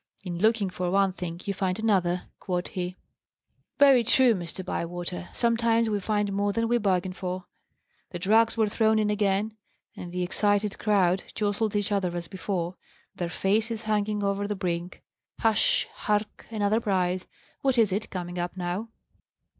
"In 0.23 0.39
looking 0.39 0.71
for 0.71 0.89
one 0.89 1.13
thing 1.13 1.39
you 1.45 1.53
find 1.53 1.77
another," 1.77 2.23
quoth 2.39 2.69
he. 2.69 2.97
Very 3.77 4.03
true, 4.03 4.33
Mr. 4.33 4.65
Bywater! 4.65 5.29
Sometimes 5.31 5.91
we 5.91 5.99
find 5.99 6.33
more 6.33 6.51
than 6.51 6.67
we 6.67 6.79
bargain 6.79 7.13
for. 7.13 7.45
The 8.09 8.17
drags 8.17 8.57
were 8.57 8.67
thrown 8.67 8.97
in 8.97 9.11
again, 9.11 9.55
and 9.95 10.11
the 10.11 10.23
excited 10.23 10.79
crowd 10.79 11.21
jostled 11.35 11.75
each 11.75 11.91
other 11.91 12.17
as 12.17 12.27
before, 12.27 12.77
their 13.13 13.29
faces 13.29 13.83
hanging 13.83 14.23
over 14.23 14.47
the 14.47 14.55
brink. 14.55 15.03
Hush! 15.41 15.87
Hark! 15.93 16.47
Another 16.49 16.79
prize! 16.79 17.27
What 17.61 17.77
is 17.77 17.91
it, 17.91 18.09
coming 18.09 18.39
up 18.39 18.57
now? 18.57 18.89